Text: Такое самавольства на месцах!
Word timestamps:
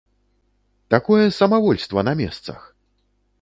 Такое 0.93 1.25
самавольства 1.39 1.99
на 2.09 2.15
месцах! 2.23 2.59